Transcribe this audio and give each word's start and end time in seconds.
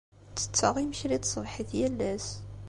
Ttetteɣ 0.29 0.75
imekli 0.83 1.17
n 1.19 1.23
tṣebḥit 1.23 1.69
yal 1.79 1.99
ass. 2.13 2.27